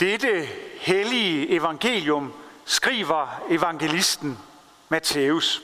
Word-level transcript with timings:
Dette 0.00 0.48
hellige 0.80 1.50
evangelium 1.50 2.32
skriver 2.64 3.42
evangelisten 3.50 4.38
Matthæus. 4.88 5.62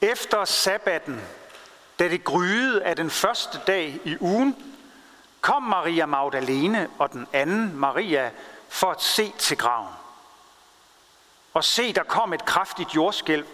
Efter 0.00 0.44
sabbatten, 0.44 1.20
da 1.98 2.08
det 2.08 2.24
gryede 2.24 2.82
af 2.82 2.96
den 2.96 3.10
første 3.10 3.60
dag 3.66 4.00
i 4.04 4.16
ugen, 4.20 4.56
kom 5.40 5.62
Maria 5.62 6.06
Magdalene 6.06 6.88
og 6.98 7.12
den 7.12 7.26
anden 7.32 7.76
Maria 7.76 8.30
for 8.72 8.90
at 8.90 9.02
se 9.02 9.32
til 9.38 9.56
graven. 9.56 9.94
Og 11.54 11.64
se, 11.64 11.92
der 11.92 12.02
kom 12.02 12.32
et 12.32 12.44
kraftigt 12.44 12.94
jordskælv, 12.94 13.46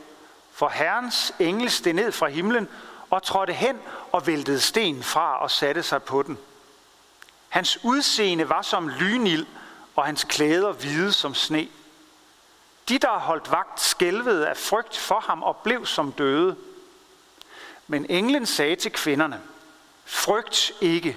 for 0.52 0.68
Herrens 0.68 1.32
engel 1.38 1.70
steg 1.70 1.92
ned 1.92 2.12
fra 2.12 2.28
himlen 2.28 2.68
og 3.10 3.23
trådte 3.23 3.52
hen 3.52 3.78
og 4.12 4.26
væltede 4.26 4.60
sten 4.60 5.02
fra 5.02 5.38
og 5.38 5.50
satte 5.50 5.82
sig 5.82 6.02
på 6.02 6.23
den. 6.23 6.38
Hans 7.48 7.78
udseende 7.84 8.48
var 8.48 8.62
som 8.62 8.88
lynild, 8.88 9.46
og 9.96 10.04
hans 10.04 10.24
klæder 10.24 10.73
hvide 10.73 11.12
som 11.12 11.34
sne. 11.34 11.68
De, 12.88 12.98
der 12.98 13.18
holdt 13.18 13.50
vagt, 13.50 13.80
skælvede 13.80 14.48
af 14.48 14.56
frygt 14.56 14.96
for 14.96 15.20
ham 15.20 15.42
og 15.42 15.56
blev 15.56 15.87
som 15.87 16.12
døde. 16.12 16.56
Men 17.87 18.06
englen 18.10 18.46
sagde 18.46 18.76
til 18.76 18.92
kvinderne, 18.92 19.40
frygt 20.04 20.73
ikke. 20.80 21.16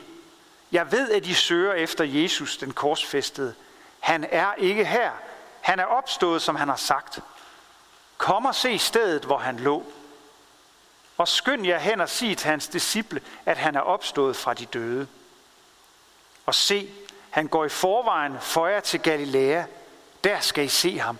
Jeg 0.71 0.91
ved, 0.91 1.09
at 1.11 1.25
I 1.25 1.33
søger 1.33 1.73
efter 1.73 2.03
Jesus, 2.03 2.57
den 2.57 2.73
korsfæstede. 2.73 3.55
Han 4.01 4.25
er 4.31 4.53
ikke 4.53 4.85
her. 4.85 5.11
Han 5.61 5.79
er 5.79 5.85
opstået, 5.85 6.41
som 6.41 6.55
han 6.55 6.69
har 6.69 6.75
sagt. 6.75 7.19
Kom 8.17 8.45
og 8.45 8.55
se 8.55 8.79
stedet, 8.79 9.25
hvor 9.25 9.37
han 9.37 9.57
lå. 9.57 9.83
Og 11.17 11.27
skynd 11.27 11.65
jer 11.65 11.77
hen 11.77 12.01
og 12.01 12.09
sig 12.09 12.37
til 12.37 12.49
hans 12.49 12.67
disciple, 12.67 13.21
at 13.45 13.57
han 13.57 13.75
er 13.75 13.81
opstået 13.81 14.35
fra 14.35 14.53
de 14.53 14.65
døde. 14.65 15.07
Og 16.45 16.55
se, 16.55 16.89
han 17.29 17.47
går 17.47 17.65
i 17.65 17.69
forvejen 17.69 18.39
for 18.39 18.67
jer 18.67 18.79
til 18.79 18.99
Galilea. 18.99 19.63
Der 20.23 20.39
skal 20.39 20.63
I 20.63 20.67
se 20.67 20.99
ham. 20.99 21.17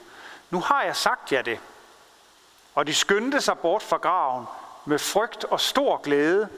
Nu 0.50 0.60
har 0.60 0.84
jeg 0.84 0.96
sagt 0.96 1.32
jer 1.32 1.42
det. 1.42 1.60
Og 2.76 2.88
de 2.88 2.96
skyndte 2.96 3.42
sig 3.42 3.60
bort 3.60 3.84
fra 3.84 3.98
graven 3.98 4.46
med 4.86 5.00
frygt 5.00 5.44
og 5.44 5.60
stor 5.60 5.98
glæde 5.98 6.50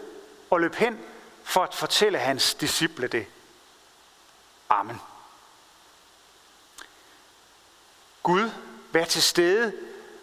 og 0.49 0.59
løb 0.59 0.75
hen 0.75 0.99
for 1.43 1.63
at 1.63 1.73
fortælle 1.73 2.17
hans 2.19 2.53
disciple 2.53 3.07
det. 3.07 3.25
Amen. 4.69 5.01
Gud, 8.23 8.51
vær 8.91 9.05
til 9.05 9.21
stede, 9.21 9.73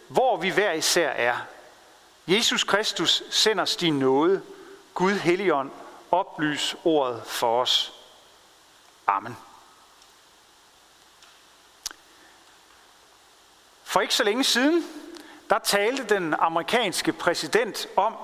hvor 0.09 0.37
vi 0.37 0.49
hver 0.49 0.73
især 0.73 1.09
er. 1.09 1.37
Jesus 2.27 2.65
Kristus 2.65 3.23
sender 3.31 3.63
os 3.63 3.77
din 3.77 3.99
nåde. 3.99 4.43
Gud 4.95 5.13
Helligånd, 5.13 5.71
oplys 6.11 6.77
ordet 6.85 7.23
for 7.27 7.61
os. 7.61 7.93
Amen. 9.07 9.37
For 13.85 14.01
ikke 14.01 14.15
så 14.15 14.25
længe 14.25 14.45
siden, 14.45 14.85
der 15.51 15.59
talte 15.59 16.15
den 16.15 16.35
amerikanske 16.35 17.13
præsident 17.13 17.87
om, 17.97 18.17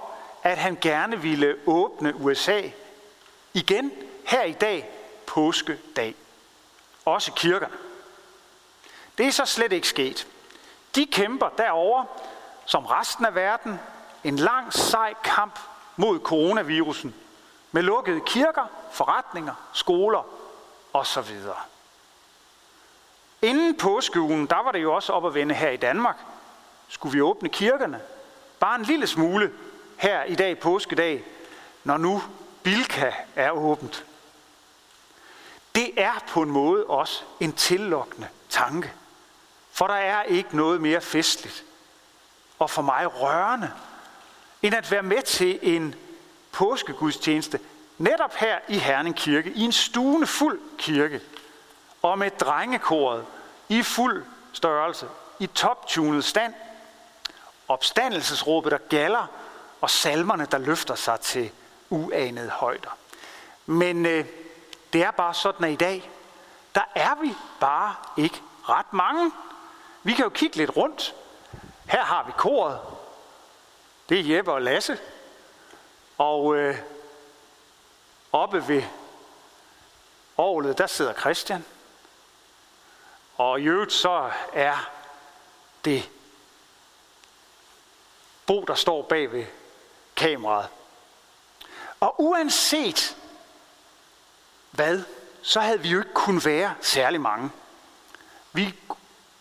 at 0.42 0.58
han 0.58 0.78
gerne 0.80 1.20
ville 1.20 1.56
åbne 1.66 2.14
USA 2.14 2.62
igen 3.54 3.92
her 4.24 4.42
i 4.42 4.52
dag, 4.52 4.90
påskedag. 5.26 6.14
Også 7.04 7.32
kirkerne. 7.32 7.85
Det 9.18 9.26
er 9.26 9.30
så 9.30 9.44
slet 9.44 9.72
ikke 9.72 9.88
sket. 9.88 10.26
De 10.94 11.06
kæmper 11.06 11.48
derover 11.48 12.04
som 12.66 12.86
resten 12.86 13.24
af 13.24 13.34
verden 13.34 13.80
en 14.24 14.36
lang, 14.36 14.72
sej 14.72 15.14
kamp 15.24 15.58
mod 15.96 16.20
coronavirusen 16.20 17.14
med 17.72 17.82
lukkede 17.82 18.20
kirker, 18.26 18.66
forretninger, 18.92 19.54
skoler 19.72 20.26
osv. 20.92 21.28
Inden 23.42 23.76
påskeugen, 23.76 24.46
der 24.46 24.62
var 24.62 24.72
det 24.72 24.82
jo 24.82 24.94
også 24.94 25.12
op 25.12 25.26
at 25.26 25.34
vende 25.34 25.54
her 25.54 25.70
i 25.70 25.76
Danmark. 25.76 26.16
Skulle 26.88 27.12
vi 27.12 27.20
åbne 27.20 27.48
kirkerne? 27.48 28.00
Bare 28.60 28.76
en 28.78 28.82
lille 28.82 29.06
smule 29.06 29.52
her 29.96 30.22
i 30.22 30.34
dag, 30.34 30.58
påskedag, 30.58 31.24
når 31.84 31.96
nu 31.96 32.22
Bilka 32.62 33.12
er 33.36 33.50
åbent. 33.50 34.04
Det 35.74 36.02
er 36.02 36.24
på 36.28 36.42
en 36.42 36.50
måde 36.50 36.84
også 36.84 37.22
en 37.40 37.52
tillokkende 37.52 38.28
tanke. 38.48 38.92
For 39.76 39.86
der 39.86 39.94
er 39.94 40.22
ikke 40.22 40.56
noget 40.56 40.80
mere 40.80 41.00
festligt 41.00 41.64
og 42.58 42.70
for 42.70 42.82
mig 42.82 43.22
rørende, 43.22 43.72
end 44.62 44.74
at 44.74 44.90
være 44.90 45.02
med 45.02 45.22
til 45.22 45.58
en 45.62 45.94
påskegudstjeneste 46.52 47.60
netop 47.98 48.34
her 48.34 48.58
i 48.68 48.78
Herning 48.78 49.16
Kirke, 49.16 49.50
i 49.50 49.60
en 49.60 49.72
stuende 49.72 50.26
fuld 50.26 50.60
kirke, 50.78 51.20
og 52.02 52.18
med 52.18 52.30
drengekoret 52.30 53.24
i 53.68 53.82
fuld 53.82 54.24
størrelse, 54.52 55.08
i 55.38 55.46
toptunet 55.46 56.24
stand, 56.24 56.54
opstandelsesråbet, 57.68 58.72
der 58.72 58.78
galler, 58.78 59.26
og 59.80 59.90
salmerne, 59.90 60.46
der 60.50 60.58
løfter 60.58 60.94
sig 60.94 61.20
til 61.20 61.50
uanede 61.90 62.50
højder. 62.50 62.96
Men 63.66 64.06
øh, 64.06 64.24
det 64.92 65.02
er 65.02 65.10
bare 65.10 65.34
sådan, 65.34 65.64
at 65.64 65.72
i 65.72 65.76
dag, 65.76 66.10
der 66.74 66.84
er 66.94 67.14
vi 67.22 67.34
bare 67.60 67.94
ikke 68.16 68.42
ret 68.68 68.92
mange. 68.92 69.32
Vi 70.06 70.14
kan 70.14 70.24
jo 70.24 70.28
kigge 70.28 70.56
lidt 70.56 70.76
rundt. 70.76 71.14
Her 71.86 72.04
har 72.04 72.24
vi 72.26 72.32
koret. 72.38 72.80
Det 74.08 74.20
er 74.20 74.36
Jeppe 74.36 74.52
og 74.52 74.62
Lasse. 74.62 74.98
Og 76.18 76.56
øh, 76.56 76.78
oppe 78.32 78.68
ved 78.68 78.82
orlet, 80.36 80.78
der 80.78 80.86
sidder 80.86 81.14
Christian. 81.14 81.64
Og 83.36 83.60
i 83.60 83.64
øvrigt 83.64 83.92
så 83.92 84.30
er 84.52 84.90
det 85.84 86.10
Bo, 88.46 88.64
der 88.64 88.74
står 88.74 89.02
bag 89.02 89.32
ved 89.32 89.44
kameraet. 90.16 90.68
Og 92.00 92.14
uanset 92.18 93.16
hvad, 94.70 95.02
så 95.42 95.60
havde 95.60 95.80
vi 95.80 95.88
jo 95.88 95.98
ikke 95.98 96.14
kun 96.14 96.44
være 96.44 96.74
særlig 96.80 97.20
mange. 97.20 97.50
Vi, 98.52 98.74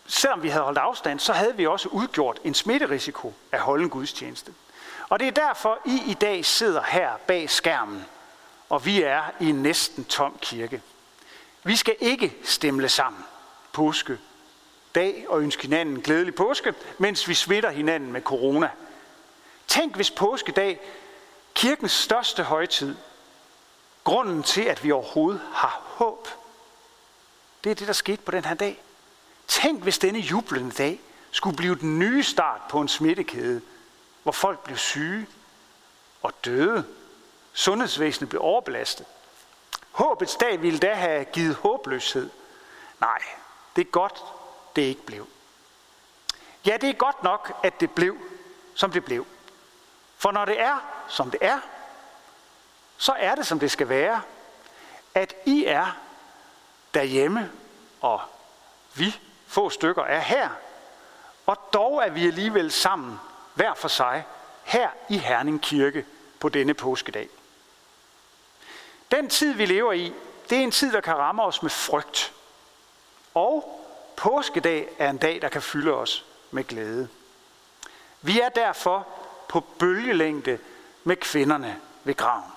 selvom 0.07 0.43
vi 0.43 0.49
havde 0.49 0.63
holdt 0.63 0.77
afstand, 0.77 1.19
så 1.19 1.33
havde 1.33 1.55
vi 1.55 1.67
også 1.67 1.89
udgjort 1.89 2.39
en 2.43 2.53
smitterisiko 2.53 3.33
af 3.51 3.59
holde 3.59 3.83
en 3.83 3.89
gudstjeneste. 3.89 4.53
Og 5.09 5.19
det 5.19 5.27
er 5.27 5.31
derfor, 5.31 5.79
I 5.85 6.01
i 6.05 6.13
dag 6.13 6.45
sidder 6.45 6.83
her 6.83 7.17
bag 7.27 7.49
skærmen, 7.49 8.05
og 8.69 8.85
vi 8.85 9.01
er 9.01 9.23
i 9.39 9.49
en 9.49 9.63
næsten 9.63 10.05
tom 10.05 10.37
kirke. 10.41 10.81
Vi 11.63 11.75
skal 11.75 11.95
ikke 11.99 12.35
stemle 12.43 12.89
sammen 12.89 13.25
påske 13.73 14.17
dag 14.95 15.25
og 15.29 15.41
ønske 15.41 15.61
hinanden 15.61 16.01
glædelig 16.01 16.35
påske, 16.35 16.73
mens 16.97 17.27
vi 17.27 17.33
smitter 17.33 17.69
hinanden 17.69 18.11
med 18.11 18.21
corona. 18.21 18.69
Tænk, 19.67 19.95
hvis 19.95 20.11
påskedag, 20.11 20.79
kirkens 21.53 21.91
største 21.91 22.43
højtid, 22.43 22.95
grunden 24.03 24.43
til, 24.43 24.61
at 24.61 24.83
vi 24.83 24.91
overhovedet 24.91 25.41
har 25.53 25.81
håb, 25.85 26.27
det 27.63 27.71
er 27.71 27.75
det, 27.75 27.87
der 27.87 27.93
skete 27.93 28.21
på 28.21 28.31
den 28.31 28.45
her 28.45 28.53
dag. 28.53 28.81
Tænk, 29.47 29.83
hvis 29.83 29.97
denne 29.97 30.19
jublende 30.19 30.71
dag 30.71 31.01
skulle 31.31 31.57
blive 31.57 31.75
den 31.75 31.99
nye 31.99 32.23
start 32.23 32.61
på 32.69 32.81
en 32.81 32.87
smittekæde, 32.87 33.61
hvor 34.23 34.31
folk 34.31 34.63
blev 34.63 34.77
syge 34.77 35.27
og 36.21 36.45
døde. 36.45 36.85
Sundhedsvæsenet 37.53 38.29
blev 38.29 38.41
overbelastet. 38.41 39.05
Håbets 39.91 40.35
dag 40.35 40.61
ville 40.61 40.79
da 40.79 40.93
have 40.93 41.25
givet 41.25 41.55
håbløshed. 41.55 42.29
Nej, 42.99 43.19
det 43.75 43.81
er 43.81 43.91
godt, 43.91 44.23
det 44.75 44.81
ikke 44.81 45.05
blev. 45.05 45.27
Ja, 46.65 46.77
det 46.81 46.89
er 46.89 46.93
godt 46.93 47.23
nok, 47.23 47.59
at 47.63 47.79
det 47.79 47.91
blev, 47.91 48.17
som 48.75 48.91
det 48.91 49.05
blev. 49.05 49.25
For 50.17 50.31
når 50.31 50.45
det 50.45 50.61
er, 50.61 50.79
som 51.07 51.31
det 51.31 51.39
er, 51.41 51.59
så 52.97 53.11
er 53.11 53.35
det, 53.35 53.47
som 53.47 53.59
det 53.59 53.71
skal 53.71 53.89
være, 53.89 54.21
at 55.13 55.33
I 55.45 55.65
er 55.65 55.97
derhjemme, 56.93 57.51
og 58.01 58.21
vi 58.93 59.19
få 59.47 59.69
stykker 59.69 60.03
er 60.03 60.19
her, 60.19 60.49
og 61.45 61.57
dog 61.73 62.03
er 62.05 62.09
vi 62.09 62.27
alligevel 62.27 62.71
sammen, 62.71 63.19
hver 63.53 63.73
for 63.73 63.87
sig, 63.87 64.23
her 64.63 64.89
i 65.09 65.17
Herning 65.17 65.61
Kirke 65.61 66.05
på 66.39 66.49
denne 66.49 66.73
påskedag. 66.73 67.29
Den 69.11 69.29
tid, 69.29 69.53
vi 69.53 69.65
lever 69.65 69.93
i, 69.93 70.13
det 70.49 70.57
er 70.57 70.63
en 70.63 70.71
tid, 70.71 70.91
der 70.91 71.01
kan 71.01 71.15
ramme 71.15 71.43
os 71.43 71.61
med 71.61 71.71
frygt. 71.71 72.33
Og 73.33 73.81
påskedag 74.15 74.89
er 74.99 75.09
en 75.09 75.17
dag, 75.17 75.41
der 75.41 75.49
kan 75.49 75.61
fylde 75.61 75.93
os 75.93 76.25
med 76.51 76.63
glæde. 76.63 77.07
Vi 78.21 78.39
er 78.39 78.49
derfor 78.49 79.07
på 79.47 79.59
bølgelængde 79.59 80.59
med 81.03 81.15
kvinderne 81.15 81.79
ved 82.03 82.15
graven. 82.15 82.51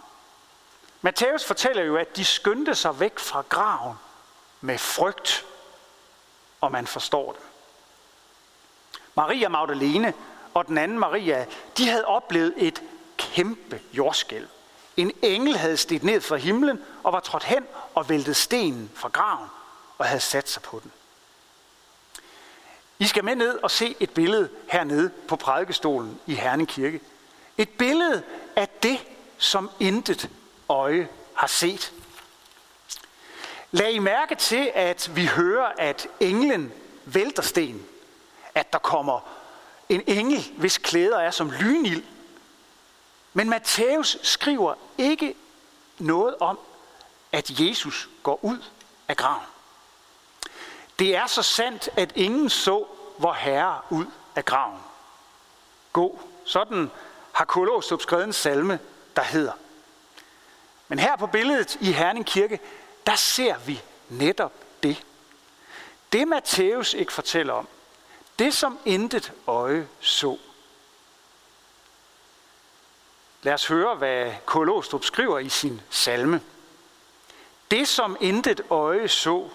Matthæus 1.02 1.44
fortæller 1.44 1.82
jo, 1.82 1.96
at 1.96 2.16
de 2.16 2.24
skyndte 2.24 2.74
sig 2.74 3.00
væk 3.00 3.18
fra 3.18 3.44
graven 3.48 3.96
med 4.60 4.78
frygt 4.78 5.46
og 6.60 6.72
man 6.72 6.86
forstår 6.86 7.32
det. 7.32 7.42
Maria 9.14 9.48
Magdalene 9.48 10.14
og 10.54 10.66
den 10.66 10.78
anden 10.78 10.98
Maria, 10.98 11.46
de 11.78 11.88
havde 11.88 12.04
oplevet 12.04 12.54
et 12.56 12.82
kæmpe 13.16 13.80
jordskælv. 13.92 14.48
En 14.96 15.12
engel 15.22 15.56
havde 15.56 15.76
stiget 15.76 16.02
ned 16.02 16.20
fra 16.20 16.36
himlen 16.36 16.80
og 17.02 17.12
var 17.12 17.20
trådt 17.20 17.44
hen 17.44 17.66
og 17.94 18.08
væltet 18.08 18.36
stenen 18.36 18.90
fra 18.94 19.08
graven 19.08 19.48
og 19.98 20.06
havde 20.06 20.20
sat 20.20 20.48
sig 20.48 20.62
på 20.62 20.80
den. 20.82 20.92
I 22.98 23.06
skal 23.06 23.24
med 23.24 23.36
ned 23.36 23.58
og 23.62 23.70
se 23.70 23.96
et 24.00 24.10
billede 24.10 24.48
hernede 24.68 25.10
på 25.28 25.36
prædikestolen 25.36 26.20
i 26.26 26.34
Herning 26.34 26.68
Kirke. 26.68 27.00
Et 27.58 27.68
billede 27.68 28.22
af 28.56 28.68
det, 28.68 28.98
som 29.38 29.70
intet 29.80 30.30
øje 30.68 31.08
har 31.34 31.46
set. 31.46 31.92
Lag 33.70 33.92
I 33.92 33.98
mærke 33.98 34.34
til, 34.34 34.72
at 34.74 35.10
vi 35.16 35.26
hører, 35.26 35.72
at 35.78 36.06
englen 36.20 36.72
vælter 37.04 37.42
sten. 37.42 37.86
At 38.54 38.72
der 38.72 38.78
kommer 38.78 39.20
en 39.88 40.02
engel, 40.06 40.52
hvis 40.56 40.78
klæder 40.78 41.18
er 41.18 41.30
som 41.30 41.50
lynild. 41.50 42.04
Men 43.32 43.48
Matthæus 43.48 44.18
skriver 44.22 44.74
ikke 44.98 45.34
noget 45.98 46.34
om, 46.40 46.58
at 47.32 47.60
Jesus 47.60 48.08
går 48.22 48.38
ud 48.42 48.58
af 49.08 49.16
graven. 49.16 49.46
Det 50.98 51.16
er 51.16 51.26
så 51.26 51.42
sandt, 51.42 51.88
at 51.96 52.12
ingen 52.14 52.50
så 52.50 52.84
vor 53.18 53.32
herre 53.32 53.80
ud 53.90 54.06
af 54.36 54.44
graven. 54.44 54.78
Gå. 55.92 56.20
Sådan 56.44 56.90
har 57.32 57.44
Kolåstrup 57.44 58.02
skrevet 58.02 58.24
en 58.24 58.32
salme, 58.32 58.78
der 59.16 59.22
hedder. 59.22 59.52
Men 60.88 60.98
her 60.98 61.16
på 61.16 61.26
billedet 61.26 61.76
i 61.80 61.92
Herning 61.92 62.26
Kirke, 62.26 62.60
der 63.08 63.16
ser 63.16 63.58
vi 63.58 63.82
netop 64.08 64.52
det. 64.82 65.04
Det 66.12 66.28
Matthæus 66.28 66.94
ikke 66.94 67.12
fortæller 67.12 67.52
om, 67.52 67.68
det 68.38 68.54
som 68.54 68.78
intet 68.84 69.32
øje 69.46 69.88
så. 70.00 70.38
Lad 73.42 73.54
os 73.54 73.66
høre, 73.66 73.94
hvad 73.94 74.32
Kolostrup 74.44 75.04
skriver 75.04 75.38
i 75.38 75.48
sin 75.48 75.80
salme. 75.90 76.40
Det 77.70 77.88
som 77.88 78.16
intet 78.20 78.60
øje 78.70 79.08
så, 79.08 79.48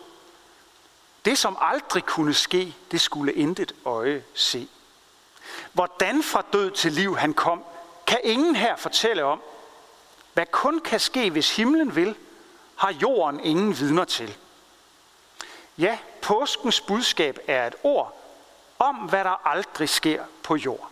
det 1.25 1.37
som 1.37 1.57
aldrig 1.61 2.03
kunne 2.05 2.33
ske, 2.33 2.75
det 2.91 3.01
skulle 3.01 3.33
intet 3.33 3.75
øje 3.85 4.23
se. 4.33 4.69
Hvordan 5.73 6.23
fra 6.23 6.45
død 6.53 6.71
til 6.71 6.91
liv 6.91 7.17
han 7.17 7.33
kom, 7.33 7.63
kan 8.07 8.19
ingen 8.23 8.55
her 8.55 8.75
fortælle 8.75 9.23
om. 9.23 9.41
Hvad 10.33 10.45
kun 10.45 10.79
kan 10.79 10.99
ske, 10.99 11.29
hvis 11.29 11.55
himlen 11.55 11.95
vil, 11.95 12.15
har 12.75 12.91
jorden 12.91 13.39
ingen 13.39 13.79
vidner 13.79 14.05
til. 14.05 14.37
Ja, 15.77 15.97
påskens 16.21 16.81
budskab 16.81 17.39
er 17.47 17.67
et 17.67 17.75
ord 17.83 18.17
om, 18.79 18.95
hvad 18.95 19.23
der 19.23 19.47
aldrig 19.47 19.89
sker 19.89 20.23
på 20.43 20.55
jord. 20.55 20.89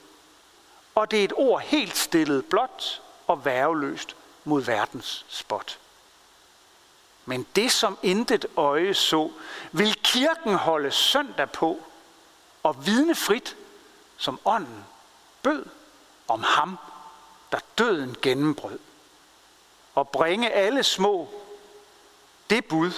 Og 0.96 1.12
det 1.12 1.20
er 1.20 1.24
et 1.24 1.34
ord 1.36 1.62
helt 1.62 1.98
stillet 1.98 2.46
blot 2.46 3.02
og 3.28 3.46
værveløst 3.46 4.16
mod 4.44 4.62
verdens 4.62 5.26
spot. 5.30 5.80
Men 7.26 7.48
det, 7.56 7.72
som 7.72 7.98
intet 8.04 8.46
øje 8.58 8.94
så, 8.94 9.32
vil 9.72 9.94
kirken 10.04 10.54
holde 10.54 10.92
søndag 10.92 11.52
på 11.52 11.80
og 12.64 12.86
vidne 12.86 13.16
frit, 13.16 13.56
som 14.18 14.40
ånden 14.46 14.86
bød 15.44 15.66
om 16.28 16.44
ham, 16.44 16.78
der 17.52 17.60
døden 17.78 18.16
gennembrød. 18.22 18.80
Og 19.96 20.10
bringe 20.10 20.52
alle 20.52 20.84
små 20.84 21.30
det 22.52 22.66
bud, 22.66 22.92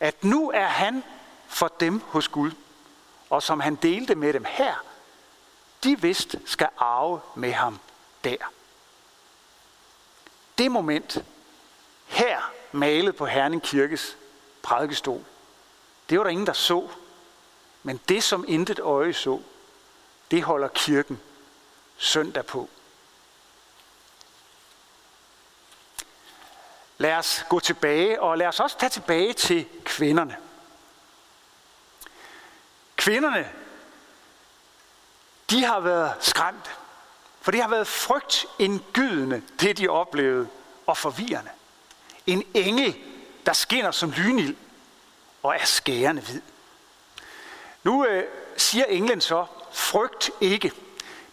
at 0.00 0.24
nu 0.24 0.50
er 0.50 0.66
han 0.66 1.04
for 1.46 1.68
dem 1.68 2.00
hos 2.00 2.28
Gud, 2.28 2.50
og 3.30 3.42
som 3.42 3.60
han 3.60 3.74
delte 3.74 4.14
med 4.14 4.32
dem 4.32 4.44
her, 4.48 4.74
de 5.84 6.00
vist 6.00 6.36
skal 6.44 6.68
arve 6.78 7.20
med 7.34 7.52
ham 7.52 7.78
der. 8.24 8.36
Det 10.58 10.70
moment, 10.70 11.24
her 12.06 12.52
malet 12.72 13.16
på 13.16 13.26
Herning 13.26 13.62
Kirkes 13.62 14.16
prædikestol, 14.62 15.24
det 16.10 16.18
var 16.18 16.24
der 16.24 16.30
ingen, 16.30 16.46
der 16.46 16.52
så. 16.52 16.88
Men 17.82 18.00
det, 18.08 18.22
som 18.22 18.44
intet 18.48 18.78
øje 18.78 19.12
så, 19.12 19.40
det 20.30 20.42
holder 20.42 20.68
kirken 20.68 21.20
søndag 21.96 22.46
på. 22.46 22.68
Lad 26.98 27.14
os 27.14 27.44
gå 27.48 27.60
tilbage, 27.60 28.22
og 28.22 28.38
lad 28.38 28.46
os 28.46 28.60
også 28.60 28.78
tage 28.78 28.90
tilbage 28.90 29.32
til 29.32 29.66
kvinderne. 29.84 30.36
Kvinderne, 32.96 33.50
de 35.50 35.64
har 35.64 35.80
været 35.80 36.14
skræmte, 36.20 36.70
for 37.40 37.50
det 37.50 37.62
har 37.62 37.68
været 37.68 37.88
frygtindgydende, 37.88 39.42
det 39.60 39.78
de 39.78 39.88
oplevede, 39.88 40.48
og 40.86 40.96
forvirrende. 40.96 41.50
En 42.26 42.42
engel, 42.54 42.96
der 43.46 43.52
skinner 43.52 43.90
som 43.90 44.10
lynild 44.10 44.56
og 45.42 45.56
er 45.56 45.64
skærende 45.64 46.22
hvid. 46.22 46.42
Nu 47.84 48.06
øh, 48.06 48.24
siger 48.56 48.84
englen 48.84 49.20
så, 49.20 49.46
frygt 49.72 50.30
ikke. 50.40 50.72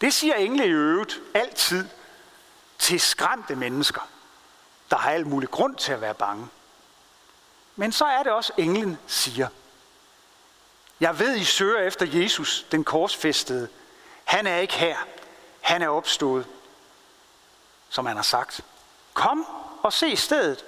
Det 0.01 0.13
siger 0.13 0.35
engle 0.35 0.65
i 0.65 0.69
øvrigt 0.69 1.19
altid 1.33 1.87
til 2.79 2.99
skræmte 2.99 3.55
mennesker 3.55 4.09
der 4.93 4.99
har 4.99 5.11
alt 5.11 5.27
mulig 5.27 5.49
grund 5.49 5.75
til 5.75 5.91
at 5.91 6.01
være 6.01 6.13
bange. 6.13 6.47
Men 7.75 7.91
så 7.91 8.05
er 8.05 8.23
det 8.23 8.31
også, 8.31 8.53
englen 8.57 8.99
siger. 9.07 9.47
Jeg 10.99 11.19
ved, 11.19 11.35
I 11.35 11.43
søger 11.43 11.87
efter 11.87 12.05
Jesus, 12.05 12.65
den 12.71 12.83
korsfæstede. 12.83 13.69
Han 14.23 14.47
er 14.47 14.57
ikke 14.57 14.73
her. 14.73 14.97
Han 15.61 15.81
er 15.81 15.87
opstået, 15.87 16.47
som 17.89 18.05
han 18.05 18.15
har 18.15 18.23
sagt. 18.23 18.61
Kom 19.13 19.47
og 19.83 19.93
se 19.93 20.15
stedet, 20.15 20.65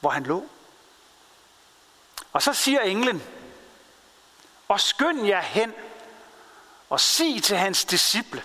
hvor 0.00 0.10
han 0.10 0.22
lå. 0.22 0.46
Og 2.32 2.42
så 2.42 2.52
siger 2.52 2.80
englen, 2.80 3.22
og 4.68 4.80
skynd 4.80 5.26
jer 5.26 5.40
hen 5.40 5.74
og 6.90 7.00
sig 7.00 7.42
til 7.42 7.56
hans 7.56 7.84
disciple, 7.84 8.44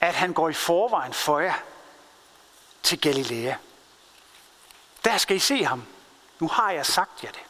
at 0.00 0.14
han 0.14 0.32
går 0.32 0.48
i 0.48 0.52
forvejen 0.52 1.12
for 1.12 1.40
jer 1.40 1.54
til 2.86 3.00
Galilea. 3.00 3.54
Der 5.04 5.18
skal 5.18 5.36
I 5.36 5.38
se 5.38 5.64
ham. 5.64 5.86
Nu 6.38 6.48
har 6.48 6.70
jeg 6.70 6.86
sagt 6.86 7.24
jer 7.24 7.30
det. 7.30 7.40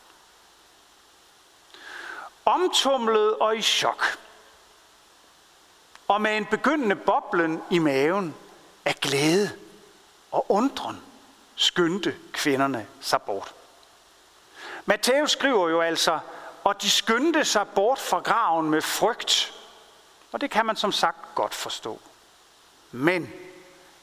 Omtumlet 2.45 3.37
og 3.37 3.57
i 3.57 3.63
chok. 3.63 4.19
Og 6.09 6.21
med 6.21 6.37
en 6.37 6.47
begyndende 6.47 6.97
boblen 6.97 7.63
i 7.71 7.79
maven 7.79 8.35
af 8.85 8.95
glæde 8.95 9.59
og 10.31 10.47
undren 10.49 11.03
skyndte 11.57 12.17
kvinderne 12.33 12.87
sig 13.01 13.23
bort. 13.23 13.55
Matthæus 14.85 15.31
skriver 15.31 15.69
jo 15.69 15.81
altså, 15.81 16.19
og 16.65 16.83
de 16.83 16.91
skyndte 16.91 17.45
sig 17.45 17.69
bort 17.69 17.99
fra 17.99 18.21
graven 18.21 18.71
med 18.71 18.83
frygt. 18.83 19.55
Og 20.33 20.41
det 20.41 20.51
kan 20.51 20.67
man 20.67 20.77
som 20.77 20.93
sagt 20.93 21.35
godt 21.35 21.55
forstå. 21.55 22.01
Men 22.93 23.33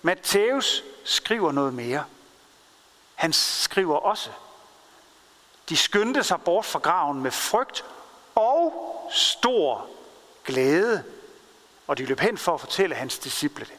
Matthæus 0.01 0.83
skriver 1.03 1.51
noget 1.51 1.73
mere. 1.73 2.05
Han 3.15 3.33
skriver 3.33 3.97
også, 3.97 4.29
de 5.69 5.77
skyndte 5.77 6.23
sig 6.23 6.41
bort 6.41 6.65
fra 6.65 6.79
graven 6.79 7.21
med 7.21 7.31
frygt 7.31 7.85
og 8.35 8.73
stor 9.11 9.87
glæde, 10.45 11.03
og 11.87 11.97
de 11.97 12.05
løb 12.05 12.19
hen 12.19 12.37
for 12.37 12.53
at 12.53 12.59
fortælle 12.59 12.95
hans 12.95 13.19
disciple 13.19 13.65
det. 13.65 13.75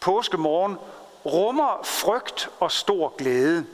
Påskemorgen 0.00 0.78
rummer 1.26 1.82
frygt 1.84 2.48
og 2.60 2.72
stor 2.72 3.08
glæde, 3.18 3.66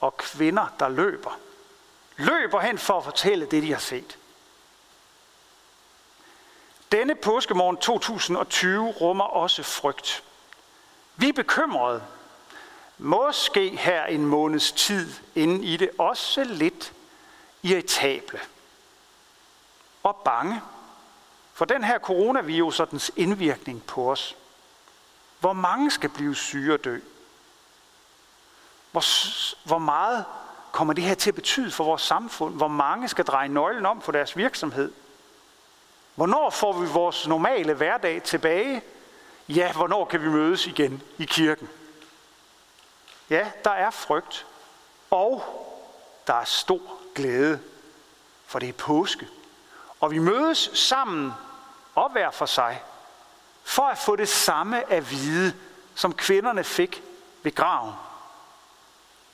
og 0.00 0.16
kvinder, 0.16 0.66
der 0.78 0.88
løber, 0.88 1.38
løber 2.16 2.60
hen 2.60 2.78
for 2.78 2.98
at 2.98 3.04
fortælle 3.04 3.46
det, 3.46 3.62
de 3.62 3.72
har 3.72 3.80
set. 3.80 4.18
Denne 6.92 7.14
påskemorgen 7.14 7.76
2020 7.76 8.90
rummer 8.90 9.24
også 9.24 9.62
frygt. 9.62 10.22
Vi 11.16 11.28
er 11.28 11.32
bekymrede. 11.32 12.02
Måske 12.98 13.76
her 13.76 14.04
en 14.04 14.26
måneds 14.26 14.72
tid 14.72 15.12
inden 15.34 15.64
i 15.64 15.76
det 15.76 15.90
også 15.98 16.44
lidt 16.44 16.92
irritable 17.62 18.40
og 20.02 20.16
bange 20.16 20.62
for 21.52 21.64
den 21.64 21.84
her 21.84 21.98
coronavirus 21.98 22.80
og 22.80 22.90
dens 22.90 23.12
indvirkning 23.16 23.86
på 23.86 24.10
os. 24.10 24.36
Hvor 25.40 25.52
mange 25.52 25.90
skal 25.90 26.10
blive 26.10 26.36
syge 26.36 26.74
og 26.74 26.84
dø? 26.84 26.98
Hvor, 28.92 29.04
hvor 29.66 29.78
meget 29.78 30.24
kommer 30.72 30.94
det 30.94 31.04
her 31.04 31.14
til 31.14 31.30
at 31.30 31.34
betyde 31.34 31.70
for 31.70 31.84
vores 31.84 32.02
samfund? 32.02 32.54
Hvor 32.54 32.68
mange 32.68 33.08
skal 33.08 33.24
dreje 33.24 33.48
nøglen 33.48 33.86
om 33.86 34.02
for 34.02 34.12
deres 34.12 34.36
virksomhed? 34.36 34.92
Hvornår 36.14 36.50
får 36.50 36.72
vi 36.72 36.86
vores 36.86 37.26
normale 37.26 37.74
hverdag 37.74 38.22
tilbage? 38.22 38.82
Ja, 39.48 39.72
hvornår 39.72 40.04
kan 40.04 40.22
vi 40.22 40.28
mødes 40.28 40.66
igen 40.66 41.02
i 41.18 41.24
kirken? 41.24 41.68
Ja, 43.30 43.50
der 43.64 43.70
er 43.70 43.90
frygt 43.90 44.46
og 45.14 45.44
der 46.26 46.34
er 46.34 46.44
stor 46.44 46.80
glæde, 47.14 47.60
for 48.46 48.58
det 48.58 48.68
er 48.68 48.72
påske. 48.72 49.28
Og 50.00 50.10
vi 50.10 50.18
mødes 50.18 50.70
sammen 50.74 51.32
og 51.94 52.12
hver 52.12 52.30
for 52.30 52.46
sig, 52.46 52.82
for 53.64 53.82
at 53.82 53.98
få 53.98 54.16
det 54.16 54.28
samme 54.28 54.92
at 54.92 55.10
vide, 55.10 55.54
som 55.94 56.14
kvinderne 56.14 56.64
fik 56.64 57.02
ved 57.42 57.54
graven. 57.54 57.94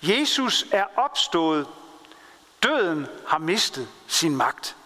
Jesus 0.02 0.66
er 0.72 0.86
opstået. 0.96 1.66
Døden 2.62 3.06
har 3.26 3.38
mistet 3.38 3.88
sin 4.08 4.36
magt. 4.36 4.76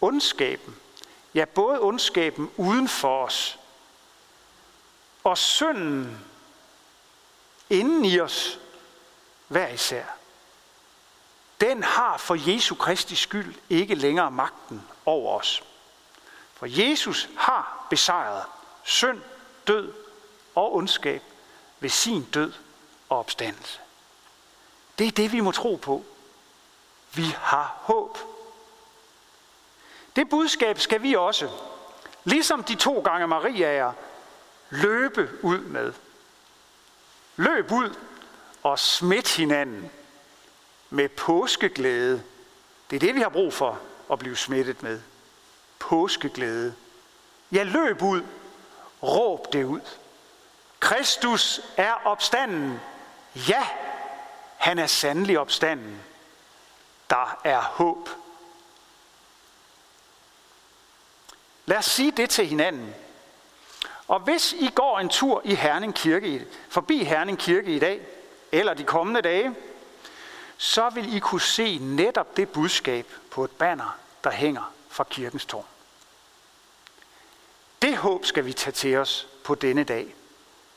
Ondskaben, 0.00 0.76
ja 1.34 1.44
både 1.44 1.80
ondskaben 1.80 2.50
uden 2.56 2.88
for 2.88 3.24
os, 3.24 3.58
og 5.24 5.38
synden 5.38 6.24
inden 7.70 8.04
i 8.04 8.20
os, 8.20 8.58
hver 9.48 9.68
især, 9.68 10.04
den 11.60 11.82
har 11.82 12.16
for 12.16 12.50
Jesu 12.50 12.74
Kristi 12.74 13.14
skyld 13.14 13.54
ikke 13.70 13.94
længere 13.94 14.30
magten 14.30 14.82
over 15.06 15.38
os. 15.38 15.62
For 16.54 16.66
Jesus 16.66 17.28
har 17.36 17.86
besejret 17.90 18.44
synd, 18.82 19.20
død 19.66 19.92
og 20.54 20.74
ondskab 20.74 21.22
ved 21.80 21.90
sin 21.90 22.24
død 22.24 22.52
og 23.08 23.18
opstandelse. 23.18 23.80
Det 24.98 25.06
er 25.06 25.12
det, 25.12 25.32
vi 25.32 25.40
må 25.40 25.52
tro 25.52 25.76
på. 25.76 26.04
Vi 27.14 27.24
har 27.38 27.76
håb. 27.80 28.18
Det 30.16 30.28
budskab 30.28 30.80
skal 30.80 31.02
vi 31.02 31.14
også, 31.14 31.50
ligesom 32.24 32.64
de 32.64 32.74
to 32.74 33.00
gange 33.00 33.26
Maria 33.26 33.66
er, 33.66 33.92
løbe 34.74 35.30
ud 35.42 35.58
med. 35.58 35.92
Løb 37.36 37.72
ud 37.72 37.94
og 38.62 38.78
smidt 38.78 39.36
hinanden 39.36 39.90
med 40.90 41.08
påskeglæde. 41.08 42.22
Det 42.90 42.96
er 42.96 43.00
det, 43.00 43.14
vi 43.14 43.20
har 43.20 43.28
brug 43.28 43.52
for 43.52 43.80
at 44.12 44.18
blive 44.18 44.36
smittet 44.36 44.82
med. 44.82 45.00
Påskeglæde. 45.78 46.74
Ja, 47.52 47.62
løb 47.62 48.02
ud. 48.02 48.22
Råb 49.02 49.52
det 49.52 49.64
ud. 49.64 49.80
Kristus 50.80 51.60
er 51.76 51.92
opstanden. 51.92 52.80
Ja, 53.48 53.68
han 54.56 54.78
er 54.78 54.86
sandelig 54.86 55.38
opstanden. 55.38 56.02
Der 57.10 57.40
er 57.44 57.60
håb. 57.60 58.08
Lad 61.66 61.76
os 61.76 61.84
sige 61.84 62.10
det 62.10 62.30
til 62.30 62.46
hinanden. 62.46 62.94
Og 64.08 64.20
hvis 64.20 64.52
I 64.52 64.70
går 64.74 64.98
en 64.98 65.08
tur 65.08 65.40
i 65.44 65.54
Herning 65.54 65.94
Kirke, 65.94 66.46
forbi 66.68 67.04
Herning 67.04 67.38
Kirke 67.38 67.76
i 67.76 67.78
dag, 67.78 68.06
eller 68.52 68.74
de 68.74 68.84
kommende 68.84 69.22
dage, 69.22 69.54
så 70.56 70.90
vil 70.90 71.16
I 71.16 71.18
kunne 71.18 71.40
se 71.40 71.78
netop 71.78 72.36
det 72.36 72.48
budskab 72.48 73.06
på 73.30 73.44
et 73.44 73.50
banner, 73.50 73.98
der 74.24 74.30
hænger 74.30 74.72
fra 74.88 75.04
kirkens 75.04 75.46
tårn. 75.46 75.66
Det 77.82 77.96
håb 77.96 78.26
skal 78.26 78.44
vi 78.44 78.52
tage 78.52 78.72
til 78.72 78.96
os 78.96 79.28
på 79.44 79.54
denne 79.54 79.84
dag. 79.84 80.14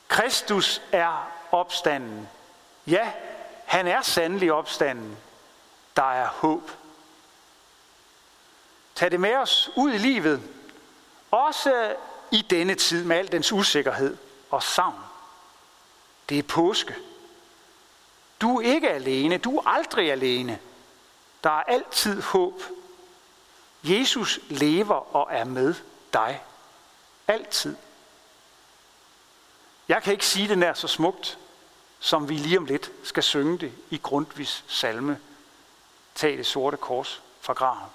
Kristus 0.08 0.82
er 0.92 1.30
opstanden. 1.52 2.28
Ja, 2.86 3.12
han 3.64 3.86
er 3.86 4.02
sandelig 4.02 4.52
opstanden. 4.52 5.16
Der 5.96 6.12
er 6.12 6.28
håb. 6.28 6.70
Tag 8.94 9.10
det 9.10 9.20
med 9.20 9.34
os 9.34 9.70
ud 9.76 9.92
i 9.92 9.98
livet, 9.98 10.42
også 11.30 11.94
i 12.32 12.42
denne 12.50 12.74
tid 12.74 13.04
med 13.04 13.16
al 13.16 13.32
dens 13.32 13.52
usikkerhed 13.52 14.16
og 14.50 14.62
savn. 14.62 15.04
Det 16.28 16.38
er 16.38 16.42
påske. 16.42 16.94
Du 18.40 18.58
er 18.60 18.74
ikke 18.74 18.90
alene. 18.90 19.38
Du 19.38 19.58
er 19.58 19.68
aldrig 19.68 20.12
alene. 20.12 20.58
Der 21.44 21.50
er 21.50 21.62
altid 21.62 22.22
håb. 22.22 22.62
Jesus 23.82 24.40
lever 24.48 25.16
og 25.16 25.28
er 25.30 25.44
med 25.44 25.74
dig. 26.12 26.42
Altid. 27.28 27.76
Jeg 29.88 30.02
kan 30.02 30.12
ikke 30.12 30.26
sige 30.26 30.48
det 30.48 30.58
nær 30.58 30.72
så 30.72 30.88
smukt, 30.88 31.38
som 32.00 32.28
vi 32.28 32.34
lige 32.34 32.58
om 32.58 32.64
lidt 32.64 32.90
skal 33.02 33.22
synge 33.22 33.58
det 33.58 33.72
i 33.90 34.00
Grundtvigs 34.02 34.64
salme. 34.68 35.20
Tag 36.14 36.36
det 36.36 36.46
sorte 36.46 36.76
kors 36.76 37.22
fra 37.40 37.52
graven. 37.52 37.90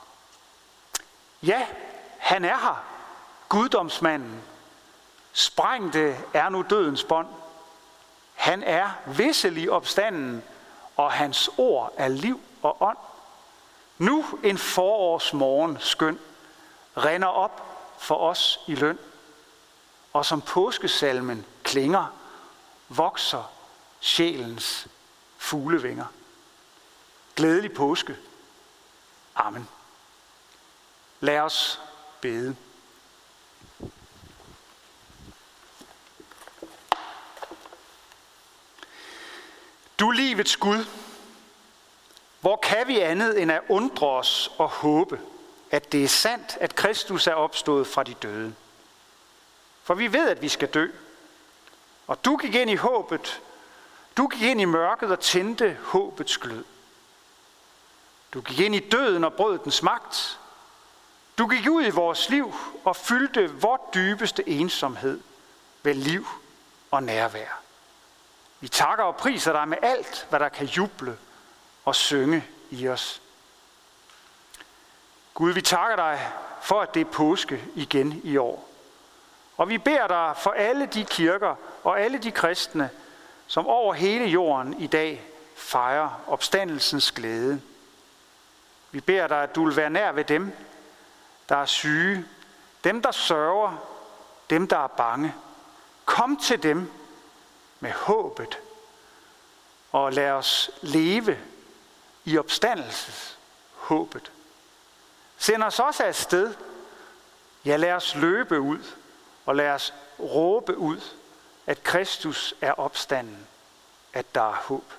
Ja, 1.44 1.68
han 2.18 2.46
er 2.46 2.58
her. 2.58 2.93
Guddomsmanden. 3.54 4.42
Sprængte 5.34 6.18
er 6.34 6.50
nu 6.50 6.66
dødens 6.70 7.04
bånd. 7.04 7.28
Han 8.34 8.64
er 8.64 8.92
visselig 9.06 9.72
opstanden, 9.72 10.44
og 10.96 11.12
hans 11.12 11.50
ord 11.58 11.94
er 11.98 12.08
liv 12.08 12.42
og 12.62 12.82
ånd. 12.82 12.98
Nu 13.98 14.26
en 14.44 14.58
forårsmorgen 14.58 15.78
skøn 15.80 16.20
render 16.98 17.28
op 17.28 17.62
for 17.98 18.16
os 18.16 18.60
i 18.68 18.76
løn, 18.76 19.00
og 20.14 20.26
som 20.26 20.42
påskesalmen 20.42 21.46
klinger, 21.64 22.06
vokser 22.90 23.52
sjælens 24.00 24.88
fuglevinger. 25.38 26.06
Glædelig 27.36 27.74
påske. 27.74 28.18
Amen. 29.36 29.70
Lad 31.20 31.40
os 31.40 31.82
bede. 32.22 32.56
Du 40.04 40.12
livets 40.12 40.58
Gud, 40.58 40.86
hvor 42.42 42.56
kan 42.56 42.88
vi 42.88 43.00
andet 43.00 43.42
end 43.42 43.52
at 43.52 43.62
undre 43.70 44.08
os 44.08 44.52
og 44.58 44.70
håbe, 44.70 45.20
at 45.72 45.92
det 45.92 46.04
er 46.04 46.08
sandt, 46.08 46.58
at 46.60 46.76
Kristus 46.76 47.28
er 47.28 47.34
opstået 47.34 47.88
fra 47.88 48.04
de 48.04 48.14
døde? 48.14 48.56
For 49.84 49.94
vi 49.94 50.14
ved, 50.14 50.30
at 50.30 50.42
vi 50.42 50.50
skal 50.50 50.68
dø. 50.68 50.88
Og 52.08 52.26
du 52.26 52.38
gik 52.38 52.56
ind 52.56 52.70
i 52.70 52.76
håbet. 52.76 53.42
Du 54.18 54.28
gik 54.28 54.42
ind 54.42 54.62
i 54.62 54.66
mørket 54.66 55.12
og 55.12 55.20
tændte 55.20 55.78
håbets 55.84 56.38
glød. 56.38 56.64
Du 58.34 58.42
gik 58.42 58.60
ind 58.60 58.76
i 58.76 58.90
døden 58.90 59.24
og 59.24 59.34
brød 59.34 59.60
dens 59.60 59.84
magt. 59.84 60.40
Du 61.38 61.48
gik 61.48 61.70
ud 61.70 61.86
i 61.86 61.90
vores 61.90 62.30
liv 62.30 62.54
og 62.84 62.96
fyldte 62.96 63.54
vores 63.62 63.82
dybeste 63.94 64.50
ensomhed 64.50 65.20
med 65.84 65.94
liv 65.94 66.28
og 66.92 67.04
nærvær. 67.04 67.63
Vi 68.64 68.68
takker 68.68 69.04
og 69.04 69.16
priser 69.16 69.52
dig 69.52 69.68
med 69.68 69.78
alt, 69.82 70.28
hvad 70.30 70.40
der 70.40 70.50
kan 70.50 70.66
juble 70.66 71.18
og 71.86 71.96
synge 71.96 72.46
i 72.70 72.88
os. 72.88 73.22
Gud, 75.34 75.52
vi 75.52 75.62
takker 75.62 75.96
dig 75.96 76.32
for, 76.62 76.82
at 76.82 76.94
det 76.94 77.02
er 77.02 77.12
påske 77.12 77.64
igen 77.76 78.22
i 78.24 78.38
år. 78.38 78.70
Og 79.58 79.70
vi 79.70 79.78
beder 79.78 80.08
dig 80.08 80.34
for 80.38 80.52
alle 80.52 80.86
de 80.86 81.06
kirker 81.06 81.56
og 81.84 82.02
alle 82.02 82.18
de 82.18 82.32
kristne, 82.32 82.90
som 83.48 83.68
over 83.68 83.94
hele 83.94 84.26
jorden 84.26 84.82
i 84.82 84.88
dag 84.88 85.24
fejrer 85.56 86.22
opstandelsens 86.28 87.12
glæde. 87.12 87.62
Vi 88.92 89.02
beder 89.02 89.28
dig, 89.28 89.44
at 89.44 89.56
du 89.56 89.66
vil 89.66 89.76
være 89.76 89.90
nær 89.90 90.12
ved 90.12 90.24
dem, 90.24 90.56
der 91.50 91.56
er 91.56 91.66
syge, 91.66 92.26
dem, 92.84 93.02
der 93.02 93.12
sørger, 93.12 93.78
dem, 94.50 94.68
der 94.68 94.78
er 94.78 94.88
bange. 94.88 95.34
Kom 96.06 96.38
til 96.38 96.64
dem 96.64 96.92
med 97.84 97.92
håbet, 97.92 98.60
og 99.92 100.14
lad 100.14 100.32
os 100.32 100.72
leve 100.82 101.40
i 102.26 102.38
opstandelses 102.38 103.38
håbet. 103.74 104.32
Send 105.38 105.64
os 105.64 105.80
også 105.80 106.04
afsted. 106.04 106.54
Ja, 107.66 107.76
lad 107.76 107.92
os 107.92 108.16
løbe 108.16 108.60
ud, 108.60 108.80
og 109.46 109.56
lad 109.56 109.70
os 109.70 109.94
råbe 110.20 110.78
ud, 110.78 111.02
at 111.68 111.84
Kristus 111.84 112.54
er 112.62 112.72
opstanden, 112.72 113.48
at 114.14 114.36
der 114.36 114.42
er 114.42 114.56
håb. 114.56 114.94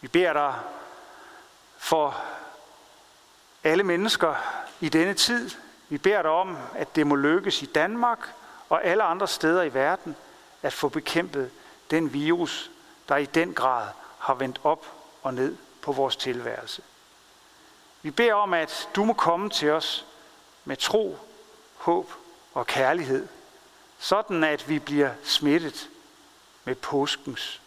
Vi 0.00 0.08
beder 0.08 0.32
dig 0.32 0.54
for 1.76 2.24
alle 3.64 3.82
mennesker 3.82 4.34
i 4.80 4.88
denne 4.88 5.14
tid. 5.14 5.50
Vi 5.88 5.98
beder 5.98 6.22
dig 6.22 6.30
om, 6.30 6.58
at 6.74 6.96
det 6.96 7.06
må 7.06 7.14
lykkes 7.14 7.62
i 7.62 7.66
Danmark 7.66 8.34
og 8.68 8.84
alle 8.84 9.02
andre 9.02 9.28
steder 9.28 9.62
i 9.62 9.74
verden, 9.74 10.16
at 10.64 10.72
få 10.72 10.88
bekæmpet 10.88 11.50
den 11.90 12.12
virus, 12.12 12.70
der 13.08 13.16
i 13.16 13.26
den 13.26 13.54
grad 13.54 13.88
har 14.18 14.34
vendt 14.34 14.60
op 14.64 14.86
og 15.22 15.34
ned 15.34 15.56
på 15.82 15.92
vores 15.92 16.16
tilværelse. 16.16 16.82
Vi 18.02 18.10
beder 18.10 18.34
om, 18.34 18.54
at 18.54 18.88
du 18.96 19.04
må 19.04 19.12
komme 19.12 19.50
til 19.50 19.70
os 19.70 20.06
med 20.64 20.76
tro, 20.76 21.18
håb 21.76 22.12
og 22.54 22.66
kærlighed, 22.66 23.28
sådan 23.98 24.44
at 24.44 24.68
vi 24.68 24.78
bliver 24.78 25.10
smittet 25.24 25.90
med 26.64 26.74
påskens 26.74 27.60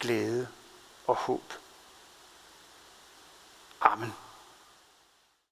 glæde 0.00 0.48
og 1.06 1.16
håb. 1.16 1.52
Amen. 3.80 4.14